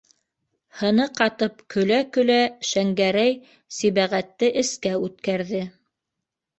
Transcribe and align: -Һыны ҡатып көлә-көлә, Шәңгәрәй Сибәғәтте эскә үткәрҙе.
-Һыны 0.79 1.05
ҡатып 1.19 1.61
көлә-көлә, 1.75 2.39
Шәңгәрәй 2.71 3.39
Сибәғәтте 3.79 4.53
эскә 4.67 4.99
үткәрҙе. 5.07 5.67